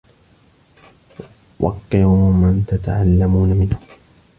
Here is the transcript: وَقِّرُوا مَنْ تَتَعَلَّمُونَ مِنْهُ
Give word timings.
وَقِّرُوا 1.59 2.33
مَنْ 2.33 2.65
تَتَعَلَّمُونَ 2.65 3.49
مِنْهُ 3.49 3.79